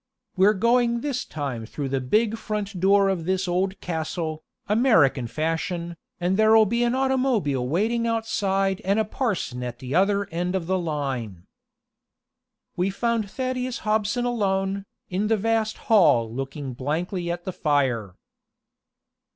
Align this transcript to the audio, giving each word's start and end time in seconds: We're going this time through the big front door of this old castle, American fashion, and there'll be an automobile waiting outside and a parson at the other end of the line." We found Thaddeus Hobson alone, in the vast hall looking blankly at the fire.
We're 0.35 0.55
going 0.55 1.01
this 1.01 1.25
time 1.25 1.67
through 1.67 1.89
the 1.89 2.01
big 2.01 2.35
front 2.35 2.79
door 2.79 3.07
of 3.07 3.25
this 3.25 3.47
old 3.47 3.79
castle, 3.81 4.41
American 4.67 5.27
fashion, 5.27 5.95
and 6.19 6.37
there'll 6.37 6.65
be 6.65 6.83
an 6.83 6.95
automobile 6.95 7.67
waiting 7.67 8.07
outside 8.07 8.81
and 8.83 8.97
a 8.97 9.05
parson 9.05 9.61
at 9.61 9.77
the 9.77 9.93
other 9.93 10.25
end 10.31 10.55
of 10.55 10.65
the 10.65 10.79
line." 10.79 11.45
We 12.75 12.89
found 12.89 13.29
Thaddeus 13.29 13.77
Hobson 13.85 14.25
alone, 14.25 14.85
in 15.11 15.27
the 15.27 15.37
vast 15.37 15.77
hall 15.85 16.33
looking 16.33 16.73
blankly 16.73 17.29
at 17.29 17.43
the 17.45 17.53
fire. 17.53 18.15